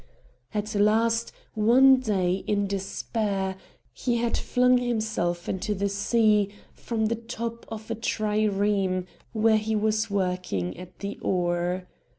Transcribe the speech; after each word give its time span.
At 0.51 0.73
last, 0.73 1.31
one 1.53 1.99
day, 1.99 2.43
in 2.47 2.65
despair, 2.65 3.55
he 3.93 4.17
had 4.17 4.35
flung 4.35 4.79
himself 4.79 5.47
into 5.47 5.75
the 5.75 5.89
sea 5.89 6.49
from 6.73 7.05
the 7.05 7.15
top 7.15 7.67
of 7.69 7.91
a 7.91 7.93
trireme 7.93 9.05
where 9.33 9.57
he 9.57 9.75
was 9.75 10.09
working 10.09 10.75
at 10.75 10.97
the 11.01 11.19
oar. 11.21 11.87